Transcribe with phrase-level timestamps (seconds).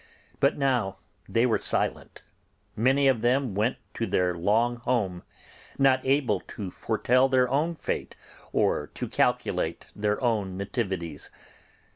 [0.39, 0.97] But now
[1.29, 2.23] they were silent;
[2.75, 5.21] many of them went to their long home,
[5.77, 8.15] not able to foretell their own fate
[8.51, 11.29] or to calculate their own nativities.